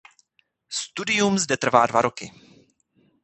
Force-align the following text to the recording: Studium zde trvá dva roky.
Studium 0.69 1.39
zde 1.39 1.57
trvá 1.57 1.85
dva 1.85 2.01
roky. 2.01 2.31